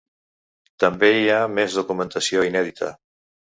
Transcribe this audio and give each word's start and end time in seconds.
També 0.83 1.11
hi 1.17 1.29
ha 1.35 1.43
més 1.59 1.77
documentació 1.81 2.49
inèdita. 2.51 2.93